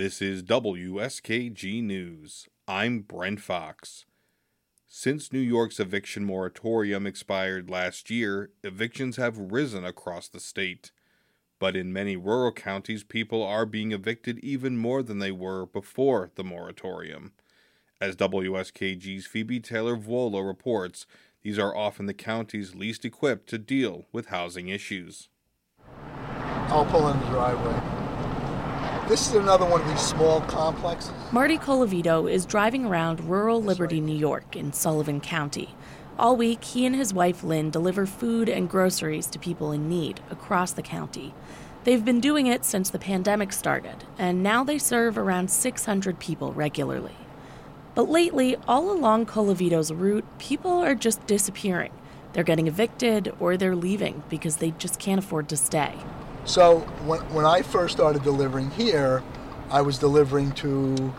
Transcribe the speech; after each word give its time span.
This 0.00 0.22
is 0.22 0.42
WSKG 0.44 1.82
News. 1.82 2.48
I'm 2.66 3.00
Brent 3.00 3.42
Fox. 3.42 4.06
Since 4.88 5.30
New 5.30 5.40
York's 5.40 5.78
eviction 5.78 6.24
moratorium 6.24 7.06
expired 7.06 7.68
last 7.68 8.08
year, 8.08 8.48
evictions 8.64 9.18
have 9.18 9.52
risen 9.52 9.84
across 9.84 10.26
the 10.26 10.40
state. 10.40 10.90
But 11.58 11.76
in 11.76 11.92
many 11.92 12.16
rural 12.16 12.50
counties, 12.50 13.04
people 13.04 13.42
are 13.42 13.66
being 13.66 13.92
evicted 13.92 14.38
even 14.38 14.78
more 14.78 15.02
than 15.02 15.18
they 15.18 15.32
were 15.32 15.66
before 15.66 16.30
the 16.34 16.44
moratorium. 16.44 17.32
As 18.00 18.16
WSKG's 18.16 19.26
Phoebe 19.26 19.60
Taylor 19.60 19.98
Vuolo 19.98 20.42
reports, 20.46 21.04
these 21.42 21.58
are 21.58 21.76
often 21.76 22.06
the 22.06 22.14
counties 22.14 22.74
least 22.74 23.04
equipped 23.04 23.50
to 23.50 23.58
deal 23.58 24.06
with 24.12 24.28
housing 24.28 24.68
issues. 24.68 25.28
I'll 26.70 26.86
pull 26.86 27.06
in 27.10 27.20
the 27.20 27.26
driveway. 27.26 27.99
This 29.10 29.26
is 29.26 29.34
another 29.34 29.66
one 29.66 29.80
of 29.80 29.88
these 29.88 29.98
small 29.98 30.40
complexes. 30.42 31.10
Marty 31.32 31.58
Colavito 31.58 32.30
is 32.30 32.46
driving 32.46 32.86
around 32.86 33.28
rural 33.28 33.60
Liberty, 33.60 34.00
New 34.00 34.16
York 34.16 34.54
in 34.54 34.72
Sullivan 34.72 35.20
County. 35.20 35.74
All 36.16 36.36
week, 36.36 36.62
he 36.62 36.86
and 36.86 36.94
his 36.94 37.12
wife 37.12 37.42
Lynn 37.42 37.70
deliver 37.70 38.06
food 38.06 38.48
and 38.48 38.70
groceries 38.70 39.26
to 39.26 39.38
people 39.40 39.72
in 39.72 39.88
need 39.88 40.20
across 40.30 40.70
the 40.70 40.80
county. 40.80 41.34
They've 41.82 42.04
been 42.04 42.20
doing 42.20 42.46
it 42.46 42.64
since 42.64 42.88
the 42.88 43.00
pandemic 43.00 43.52
started, 43.52 44.04
and 44.16 44.44
now 44.44 44.62
they 44.62 44.78
serve 44.78 45.18
around 45.18 45.50
600 45.50 46.20
people 46.20 46.52
regularly. 46.52 47.16
But 47.96 48.08
lately, 48.08 48.54
all 48.68 48.92
along 48.92 49.26
Colavito's 49.26 49.92
route, 49.92 50.38
people 50.38 50.84
are 50.84 50.94
just 50.94 51.26
disappearing. 51.26 51.90
They're 52.32 52.44
getting 52.44 52.68
evicted 52.68 53.34
or 53.40 53.56
they're 53.56 53.74
leaving 53.74 54.22
because 54.28 54.58
they 54.58 54.70
just 54.70 55.00
can't 55.00 55.18
afford 55.18 55.48
to 55.48 55.56
stay. 55.56 55.96
So 56.44 56.80
when, 57.04 57.20
when 57.32 57.44
I 57.44 57.62
first 57.62 57.94
started 57.94 58.22
delivering 58.22 58.70
here, 58.70 59.22
I 59.70 59.82
was 59.82 59.98
delivering 59.98 60.52
to, 60.52 61.12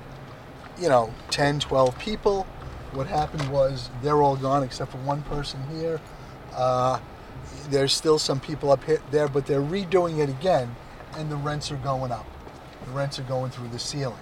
you 0.79 0.89
know, 0.89 1.13
10, 1.29 1.59
12 1.59 1.97
people. 1.99 2.43
What 2.91 3.07
happened 3.07 3.49
was 3.49 3.89
they're 4.01 4.21
all 4.21 4.35
gone 4.35 4.63
except 4.63 4.91
for 4.91 4.97
one 4.99 5.21
person 5.23 5.61
here. 5.77 6.01
Uh, 6.53 6.99
there's 7.69 7.93
still 7.93 8.19
some 8.19 8.39
people 8.39 8.71
up 8.71 8.83
here, 8.83 9.01
there, 9.11 9.27
but 9.27 9.45
they're 9.45 9.61
redoing 9.61 10.19
it 10.19 10.29
again, 10.29 10.75
and 11.15 11.31
the 11.31 11.35
rents 11.35 11.71
are 11.71 11.77
going 11.77 12.11
up. 12.11 12.25
The 12.85 12.91
rents 12.91 13.19
are 13.19 13.23
going 13.23 13.51
through 13.51 13.69
the 13.69 13.79
ceiling. 13.79 14.17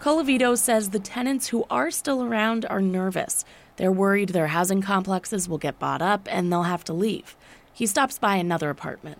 Colavito 0.00 0.56
says 0.56 0.90
the 0.90 1.00
tenants 1.00 1.48
who 1.48 1.66
are 1.68 1.90
still 1.90 2.22
around 2.22 2.64
are 2.66 2.80
nervous. 2.80 3.44
They're 3.76 3.92
worried 3.92 4.30
their 4.30 4.46
housing 4.46 4.80
complexes 4.80 5.48
will 5.48 5.58
get 5.58 5.78
bought 5.78 6.00
up 6.00 6.28
and 6.30 6.50
they'll 6.50 6.62
have 6.62 6.84
to 6.84 6.92
leave. 6.92 7.36
He 7.72 7.84
stops 7.86 8.18
by 8.18 8.36
another 8.36 8.70
apartment. 8.70 9.18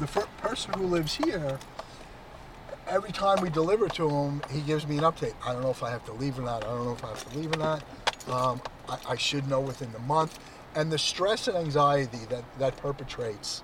The 0.00 0.06
person 0.38 0.72
who 0.74 0.86
lives 0.86 1.14
here, 1.16 1.58
every 2.86 3.12
time 3.12 3.40
we 3.42 3.50
deliver 3.50 3.88
to 3.88 4.08
him, 4.08 4.42
he 4.50 4.60
gives 4.60 4.86
me 4.86 4.98
an 4.98 5.04
update. 5.04 5.34
I 5.44 5.52
don't 5.52 5.62
know 5.62 5.70
if 5.70 5.82
I 5.82 5.90
have 5.90 6.04
to 6.06 6.12
leave 6.12 6.38
or 6.38 6.42
not. 6.42 6.64
I 6.64 6.68
don't 6.68 6.84
know 6.84 6.92
if 6.92 7.04
I 7.04 7.08
have 7.08 7.30
to 7.30 7.38
leave 7.38 7.52
or 7.52 7.58
not. 7.58 7.82
Um, 8.28 8.60
I, 8.88 8.98
I 9.10 9.16
should 9.16 9.48
know 9.48 9.60
within 9.60 9.92
the 9.92 9.98
month. 10.00 10.38
And 10.74 10.92
the 10.92 10.98
stress 10.98 11.48
and 11.48 11.56
anxiety 11.56 12.20
that 12.28 12.44
that 12.58 12.76
perpetrates 12.76 13.62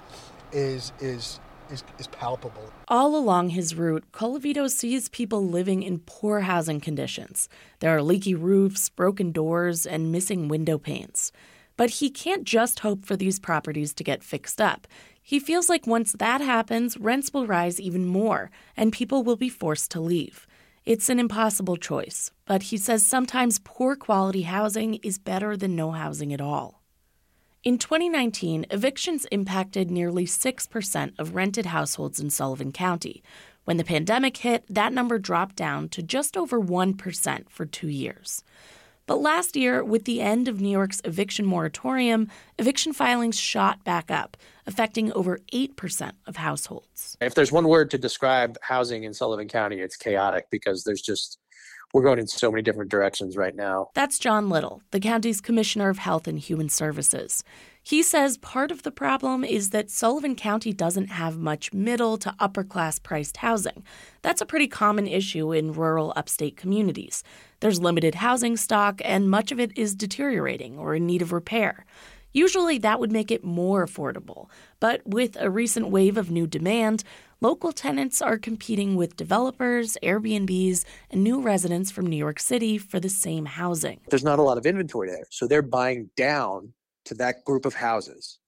is 0.53 0.93
is 1.01 1.41
is, 1.71 1.83
is 1.99 2.07
palpable. 2.09 2.73
All 2.89 3.17
along 3.17 3.51
his 3.51 3.75
route, 3.75 4.05
Colavito 4.13 4.71
sees 4.71 5.09
people 5.09 5.47
living 5.47 5.83
in 5.83 6.01
poor 6.01 6.41
housing 6.41 6.81
conditions. 6.81 7.49
There 7.81 7.95
are 7.97 8.03
leaky 8.03 8.35
roofs, 8.35 8.89
broken 8.89 9.33
doors, 9.33 9.87
and 9.87 10.13
missing 10.13 10.49
window 10.49 10.79
panes. 10.79 11.33
But 11.77 11.91
he 11.91 12.11
can't 12.11 12.45
just 12.45 12.81
hope 12.81 13.05
for 13.05 13.17
these 13.17 13.41
properties 13.41 13.93
to 13.95 14.05
get 14.05 14.23
fixed 14.23 14.61
up. 14.61 14.87
He 15.21 15.41
feels 15.41 15.69
like 15.69 15.87
once 15.87 16.13
that 16.13 16.41
happens, 16.41 16.99
rents 16.99 17.33
will 17.33 17.47
rise 17.47 17.81
even 17.81 18.07
more, 18.07 18.51
and 18.77 18.93
people 18.93 19.23
will 19.23 19.37
be 19.37 19.49
forced 19.49 19.91
to 19.93 20.01
leave. 20.01 20.47
It's 20.85 21.09
an 21.09 21.19
impossible 21.19 21.79
choice, 21.79 22.31
but 22.45 22.65
he 22.65 22.77
says 22.77 23.07
sometimes 23.07 23.59
poor 23.65 23.97
quality 23.97 24.43
housing 24.43 24.97
is 24.97 25.19
better 25.19 25.57
than 25.57 25.75
no 25.75 25.93
housing 25.93 26.33
at 26.33 26.43
all. 26.43 26.83
In 27.63 27.79
2019, 27.79 28.67
evictions 28.71 29.25
impacted 29.33 29.91
nearly 29.91 30.27
6% 30.27 31.13
of 31.19 31.35
rented 31.35 31.65
households 31.65 32.21
in 32.21 32.29
Sullivan 32.29 32.73
County. 32.73 33.23
When 33.65 33.79
the 33.79 33.85
pandemic 33.85 34.37
hit, 34.37 34.67
that 34.69 34.93
number 34.93 35.19
dropped 35.19 35.57
down 35.57 35.89
to 35.89 36.03
just 36.03 36.37
over 36.37 36.61
1% 36.61 37.49
for 37.49 37.65
two 37.65 37.89
years. 37.89 38.45
But 39.07 39.21
last 39.21 39.55
year, 39.55 39.85
with 39.85 40.05
the 40.05 40.21
end 40.23 40.49
of 40.49 40.61
New 40.61 40.71
York's 40.71 41.03
eviction 41.05 41.45
moratorium, 41.45 42.29
eviction 42.59 42.93
filings 42.93 43.39
shot 43.39 43.85
back 43.85 44.11
up, 44.11 44.37
affecting 44.67 45.13
over 45.13 45.41
8% 45.53 46.13
of 46.27 46.37
households. 46.37 47.17
If 47.21 47.35
there's 47.35 47.53
one 47.53 47.69
word 47.69 47.91
to 47.91 47.99
describe 47.99 48.57
housing 48.63 49.05
in 49.05 49.13
Sullivan 49.13 49.49
County, 49.49 49.81
it's 49.81 49.97
chaotic 49.97 50.47
because 50.51 50.85
there's 50.85 51.03
just 51.03 51.39
we're 51.93 52.03
going 52.03 52.19
in 52.19 52.27
so 52.27 52.51
many 52.51 52.61
different 52.61 52.91
directions 52.91 53.37
right 53.37 53.55
now. 53.55 53.89
That's 53.95 54.19
John 54.19 54.49
Little, 54.49 54.83
the 54.91 54.99
county's 54.99 55.41
Commissioner 55.41 55.91
of 55.91 55.99
Health 55.99 56.27
and 56.27 56.39
Human 56.39 56.69
Services. 56.69 57.45
He 57.87 58.03
says 58.03 58.39
part 58.39 58.71
of 58.71 58.83
the 58.83 58.91
problem 58.91 59.45
is 59.45 59.69
that 59.69 59.91
Sullivan 59.91 60.37
County 60.37 60.73
doesn't 60.73 61.09
have 61.09 61.37
much 61.37 61.75
middle 61.75 62.17
to 62.17 62.35
upper 62.41 62.65
class 62.65 62.99
priced 62.99 63.37
housing. 63.37 63.85
That's 64.23 64.41
a 64.41 64.47
pretty 64.47 64.69
common 64.69 65.07
issue 65.07 65.53
in 65.53 65.75
rural 65.75 66.15
upstate 66.17 66.57
communities. 66.57 67.23
There's 67.61 67.83
limited 67.83 68.15
housing 68.15 68.57
stock, 68.57 69.03
and 69.05 69.31
much 69.31 69.53
of 69.53 69.61
it 69.61 69.77
is 69.77 69.95
deteriorating 69.95 70.79
or 70.79 70.95
in 70.95 71.05
need 71.05 71.21
of 71.21 71.31
repair. 71.31 71.85
Usually 72.33 72.79
that 72.79 73.01
would 73.01 73.13
make 73.13 73.31
it 73.31 73.45
more 73.45 73.85
affordable, 73.85 74.49
but 74.81 75.07
with 75.07 75.37
a 75.39 75.51
recent 75.51 75.91
wave 75.91 76.17
of 76.17 76.31
new 76.31 76.47
demand, 76.47 77.05
local 77.43 77.71
tenants 77.71 78.23
are 78.23 78.39
competing 78.39 78.97
with 78.97 79.15
developers, 79.15 79.99
Airbnbs, 80.03 80.87
and 81.11 81.23
new 81.23 81.39
residents 81.39 81.91
from 81.91 82.07
New 82.07 82.17
York 82.17 82.41
City 82.41 82.79
for 82.79 82.99
the 82.99 83.11
same 83.11 83.45
housing. 83.45 84.01
There's 84.09 84.25
not 84.25 84.39
a 84.39 84.43
lot 84.43 84.57
of 84.57 84.65
inventory 84.65 85.11
there, 85.11 85.27
so 85.31 85.47
they're 85.47 85.61
buying 85.61 86.09
down 86.17 86.73
to 87.05 87.15
that 87.15 87.45
group 87.45 87.67
of 87.67 87.75
houses, 87.75 88.39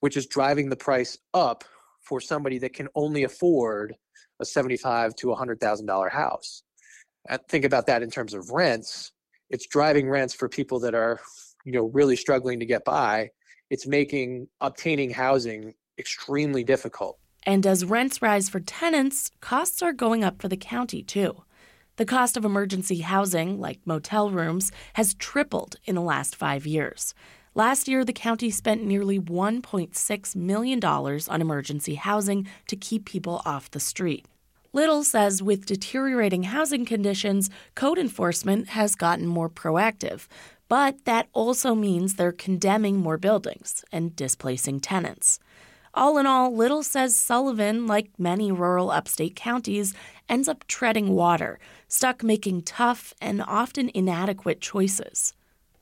which 0.00 0.16
is 0.16 0.26
driving 0.26 0.68
the 0.68 0.76
price 0.76 1.18
up 1.34 1.64
for 2.00 2.20
somebody 2.20 2.58
that 2.58 2.72
can 2.72 2.88
only 2.94 3.24
afford 3.24 3.94
a 4.40 4.44
seventy-five 4.44 5.14
to 5.16 5.32
a 5.32 5.34
hundred 5.34 5.60
thousand 5.60 5.86
dollar 5.86 6.08
house. 6.08 6.62
And 7.28 7.40
think 7.48 7.64
about 7.64 7.86
that 7.86 8.02
in 8.02 8.10
terms 8.10 8.34
of 8.34 8.50
rents. 8.50 9.12
It's 9.50 9.66
driving 9.66 10.08
rents 10.08 10.34
for 10.34 10.48
people 10.48 10.80
that 10.80 10.94
are, 10.94 11.20
you 11.64 11.72
know, 11.72 11.90
really 11.92 12.16
struggling 12.16 12.60
to 12.60 12.66
get 12.66 12.84
by. 12.84 13.30
It's 13.70 13.86
making 13.86 14.48
obtaining 14.60 15.10
housing 15.10 15.74
extremely 15.98 16.64
difficult. 16.64 17.18
And 17.42 17.66
as 17.66 17.84
rents 17.84 18.22
rise 18.22 18.48
for 18.48 18.60
tenants, 18.60 19.30
costs 19.40 19.82
are 19.82 19.92
going 19.92 20.24
up 20.24 20.40
for 20.40 20.48
the 20.48 20.56
county 20.56 21.02
too. 21.02 21.42
The 21.96 22.06
cost 22.06 22.36
of 22.36 22.44
emergency 22.44 23.00
housing, 23.00 23.58
like 23.58 23.80
motel 23.84 24.30
rooms, 24.30 24.70
has 24.94 25.14
tripled 25.14 25.76
in 25.84 25.96
the 25.96 26.00
last 26.00 26.36
five 26.36 26.64
years. 26.66 27.12
Last 27.58 27.88
year, 27.88 28.04
the 28.04 28.12
county 28.12 28.50
spent 28.50 28.84
nearly 28.84 29.18
$1.6 29.18 30.36
million 30.36 30.84
on 30.84 31.40
emergency 31.40 31.96
housing 31.96 32.46
to 32.68 32.76
keep 32.76 33.04
people 33.04 33.42
off 33.44 33.68
the 33.68 33.80
street. 33.80 34.26
Little 34.72 35.02
says 35.02 35.42
with 35.42 35.66
deteriorating 35.66 36.44
housing 36.44 36.84
conditions, 36.84 37.50
code 37.74 37.98
enforcement 37.98 38.68
has 38.68 38.94
gotten 38.94 39.26
more 39.26 39.50
proactive, 39.50 40.28
but 40.68 41.04
that 41.04 41.26
also 41.32 41.74
means 41.74 42.14
they're 42.14 42.30
condemning 42.30 42.98
more 42.98 43.18
buildings 43.18 43.84
and 43.90 44.14
displacing 44.14 44.78
tenants. 44.78 45.40
All 45.94 46.16
in 46.16 46.26
all, 46.26 46.54
Little 46.54 46.84
says 46.84 47.16
Sullivan, 47.16 47.88
like 47.88 48.10
many 48.16 48.52
rural 48.52 48.92
upstate 48.92 49.34
counties, 49.34 49.94
ends 50.28 50.46
up 50.46 50.64
treading 50.68 51.08
water, 51.08 51.58
stuck 51.88 52.22
making 52.22 52.62
tough 52.62 53.14
and 53.20 53.42
often 53.42 53.90
inadequate 53.94 54.60
choices. 54.60 55.34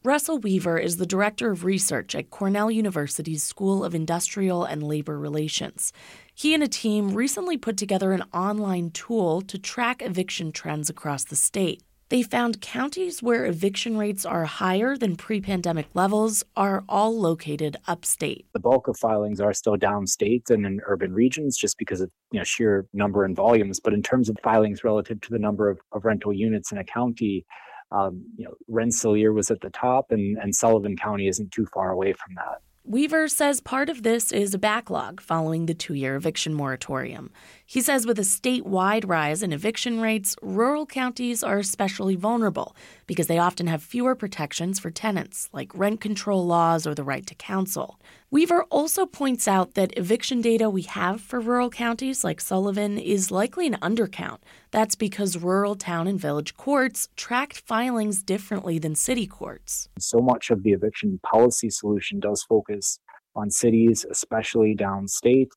Russell 0.06 0.38
Weaver 0.38 0.78
is 0.78 0.98
the 0.98 1.04
director 1.04 1.50
of 1.50 1.64
research 1.64 2.14
at 2.14 2.30
Cornell 2.30 2.70
University's 2.70 3.42
School 3.42 3.84
of 3.84 3.92
Industrial 3.92 4.62
and 4.62 4.80
Labor 4.80 5.18
Relations. 5.18 5.92
He 6.32 6.54
and 6.54 6.62
a 6.62 6.68
team 6.68 7.12
recently 7.12 7.56
put 7.56 7.76
together 7.76 8.12
an 8.12 8.22
online 8.32 8.92
tool 8.92 9.40
to 9.42 9.58
track 9.58 10.02
eviction 10.02 10.52
trends 10.52 10.88
across 10.88 11.24
the 11.24 11.34
state. 11.34 11.82
They 12.08 12.22
found 12.22 12.60
counties 12.60 13.20
where 13.20 13.46
eviction 13.46 13.98
rates 13.98 14.24
are 14.24 14.44
higher 14.44 14.96
than 14.96 15.16
pre 15.16 15.40
pandemic 15.40 15.88
levels 15.92 16.44
are 16.56 16.84
all 16.88 17.18
located 17.18 17.76
upstate. 17.88 18.46
The 18.52 18.60
bulk 18.60 18.86
of 18.86 18.96
filings 18.96 19.40
are 19.40 19.52
still 19.52 19.76
downstate 19.76 20.50
and 20.50 20.64
in 20.64 20.80
urban 20.86 21.14
regions 21.14 21.58
just 21.58 21.78
because 21.78 22.00
of 22.00 22.12
you 22.30 22.38
know, 22.38 22.44
sheer 22.44 22.86
number 22.92 23.24
and 23.24 23.34
volumes. 23.34 23.80
But 23.80 23.92
in 23.92 24.04
terms 24.04 24.28
of 24.28 24.36
filings 24.44 24.84
relative 24.84 25.20
to 25.22 25.30
the 25.30 25.40
number 25.40 25.68
of, 25.68 25.80
of 25.90 26.04
rental 26.04 26.32
units 26.32 26.70
in 26.70 26.78
a 26.78 26.84
county, 26.84 27.44
um, 27.92 28.24
you 28.36 28.44
know, 28.44 28.54
Rensselaer 28.68 29.32
was 29.32 29.50
at 29.50 29.60
the 29.60 29.70
top, 29.70 30.10
and, 30.10 30.36
and 30.38 30.54
Sullivan 30.54 30.96
County 30.96 31.28
isn't 31.28 31.52
too 31.52 31.66
far 31.66 31.90
away 31.90 32.12
from 32.12 32.34
that. 32.34 32.60
Weaver 32.88 33.26
says 33.26 33.60
part 33.60 33.88
of 33.88 34.04
this 34.04 34.30
is 34.30 34.54
a 34.54 34.58
backlog 34.58 35.20
following 35.20 35.66
the 35.66 35.74
two 35.74 35.94
year 35.94 36.14
eviction 36.14 36.54
moratorium. 36.54 37.32
He 37.68 37.80
says 37.80 38.06
with 38.06 38.20
a 38.20 38.22
statewide 38.22 39.08
rise 39.08 39.42
in 39.42 39.52
eviction 39.52 40.00
rates, 40.00 40.36
rural 40.40 40.86
counties 40.86 41.42
are 41.42 41.58
especially 41.58 42.14
vulnerable 42.14 42.76
because 43.08 43.26
they 43.26 43.38
often 43.38 43.66
have 43.66 43.82
fewer 43.82 44.14
protections 44.14 44.78
for 44.78 44.92
tenants, 44.92 45.50
like 45.52 45.76
rent 45.76 46.00
control 46.00 46.46
laws 46.46 46.86
or 46.86 46.94
the 46.94 47.02
right 47.02 47.26
to 47.26 47.34
counsel. 47.34 47.98
Weaver 48.30 48.62
also 48.70 49.04
points 49.04 49.48
out 49.48 49.74
that 49.74 49.98
eviction 49.98 50.40
data 50.40 50.70
we 50.70 50.82
have 50.82 51.20
for 51.20 51.40
rural 51.40 51.68
counties 51.68 52.22
like 52.22 52.40
Sullivan 52.40 52.98
is 52.98 53.32
likely 53.32 53.66
an 53.66 53.78
undercount. 53.82 54.38
That's 54.70 54.94
because 54.94 55.36
rural 55.36 55.74
town 55.74 56.06
and 56.06 56.20
village 56.20 56.56
courts 56.56 57.08
tracked 57.16 57.58
filings 57.58 58.22
differently 58.22 58.78
than 58.78 58.94
city 58.94 59.26
courts. 59.26 59.88
So 59.98 60.20
much 60.20 60.50
of 60.50 60.62
the 60.62 60.70
eviction 60.70 61.18
policy 61.24 61.70
solution 61.70 62.20
does 62.20 62.44
focus 62.44 63.00
on 63.34 63.50
cities, 63.50 64.06
especially 64.08 64.76
downstate. 64.76 65.48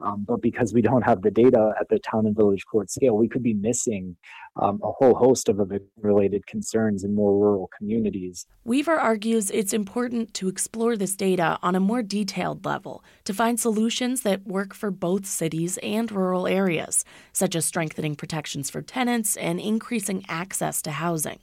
Um, 0.00 0.24
but 0.28 0.42
because 0.42 0.74
we 0.74 0.82
don't 0.82 1.02
have 1.02 1.22
the 1.22 1.30
data 1.30 1.72
at 1.80 1.88
the 1.88 1.98
town 1.98 2.26
and 2.26 2.36
village 2.36 2.66
court 2.66 2.90
scale, 2.90 3.16
we 3.16 3.28
could 3.28 3.42
be 3.42 3.54
missing 3.54 4.16
um, 4.60 4.80
a 4.82 4.92
whole 4.92 5.14
host 5.14 5.48
of 5.48 5.60
related 6.00 6.46
concerns 6.46 7.02
in 7.02 7.14
more 7.14 7.32
rural 7.32 7.70
communities. 7.76 8.46
Weaver 8.64 8.94
argues 8.94 9.50
it's 9.50 9.72
important 9.72 10.34
to 10.34 10.48
explore 10.48 10.96
this 10.96 11.16
data 11.16 11.58
on 11.62 11.74
a 11.74 11.80
more 11.80 12.02
detailed 12.02 12.64
level 12.64 13.02
to 13.24 13.32
find 13.32 13.58
solutions 13.58 14.20
that 14.22 14.46
work 14.46 14.74
for 14.74 14.90
both 14.90 15.24
cities 15.24 15.78
and 15.82 16.12
rural 16.12 16.46
areas, 16.46 17.04
such 17.32 17.54
as 17.54 17.64
strengthening 17.64 18.16
protections 18.16 18.68
for 18.68 18.82
tenants 18.82 19.36
and 19.36 19.60
increasing 19.60 20.24
access 20.28 20.82
to 20.82 20.90
housing. 20.90 21.38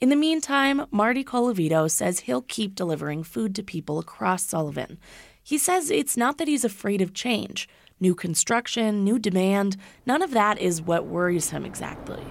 In 0.00 0.08
the 0.08 0.16
meantime, 0.16 0.86
Marty 0.90 1.24
Colavito 1.24 1.90
says 1.90 2.20
he'll 2.20 2.42
keep 2.42 2.74
delivering 2.74 3.22
food 3.22 3.54
to 3.54 3.62
people 3.62 3.98
across 3.98 4.44
Sullivan. 4.44 4.98
He 5.46 5.58
says 5.58 5.90
it's 5.90 6.16
not 6.16 6.38
that 6.38 6.48
he's 6.48 6.64
afraid 6.64 7.02
of 7.02 7.12
change. 7.12 7.68
New 8.00 8.14
construction, 8.14 9.04
new 9.04 9.18
demand, 9.18 9.76
none 10.06 10.22
of 10.22 10.30
that 10.30 10.58
is 10.58 10.80
what 10.80 11.04
worries 11.04 11.50
him 11.50 11.66
exactly. 11.66 12.24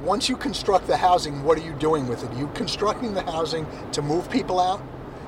Once 0.00 0.30
you 0.30 0.36
construct 0.36 0.86
the 0.86 0.96
housing, 0.96 1.42
what 1.44 1.58
are 1.58 1.62
you 1.62 1.74
doing 1.74 2.08
with 2.08 2.24
it? 2.24 2.30
Are 2.30 2.38
you 2.38 2.48
constructing 2.54 3.12
the 3.12 3.22
housing 3.22 3.66
to 3.92 4.00
move 4.00 4.30
people 4.30 4.58
out? 4.60 4.80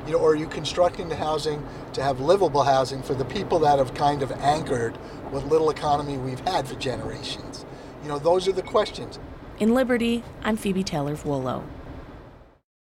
You 0.07 0.13
know, 0.13 0.19
or 0.19 0.31
are 0.31 0.35
you 0.35 0.47
constructing 0.47 1.11
the 1.11 1.17
housing 1.17 1.63
to 1.93 2.03
have 2.03 2.21
livable 2.21 2.63
housing 2.63 3.03
for 3.03 3.13
the 3.13 3.27
people 3.27 3.59
that 3.59 3.79
have 3.79 3.93
kind 3.93 4.23
of 4.23 4.33
anchored 4.33 4.97
what 5.31 5.47
little 5.47 5.69
economy 5.69 6.17
we've 6.17 6.41
had 6.41 6.67
for 6.67 6.75
generations? 6.77 7.67
You 8.03 8.09
know, 8.09 8.19
those 8.19 8.49
are 8.49 8.53
the 8.53 8.63
questions. 8.63 9.19
In 9.59 9.75
Liberty, 9.75 10.23
I'm 10.43 10.57
Phoebe 10.57 10.83
Taylor 10.83 11.17
Vuolo. 11.17 11.65